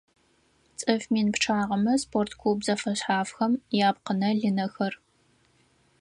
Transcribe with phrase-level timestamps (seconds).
[0.79, 3.53] ЦӀыф мин пчъагъэмэ спорт клуб зэфэшъхьафхэм
[3.87, 4.93] япкъынэ-лынэхэр